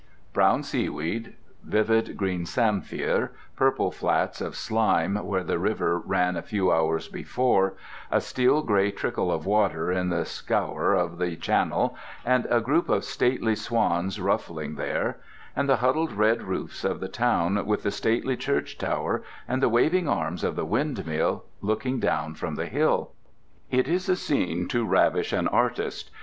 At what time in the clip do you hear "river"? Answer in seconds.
5.59-5.99